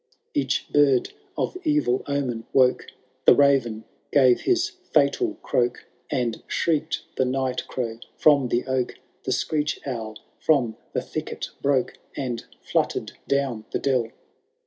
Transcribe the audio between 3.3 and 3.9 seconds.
raven